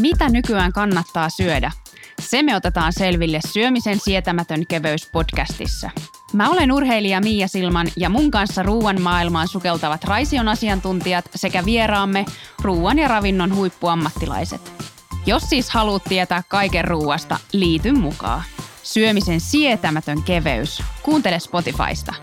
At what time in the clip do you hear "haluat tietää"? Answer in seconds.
15.70-16.42